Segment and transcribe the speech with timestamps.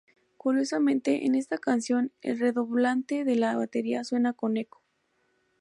[0.35, 4.81] Curiosamente en esta canción el redoblante de la batería suena con eco.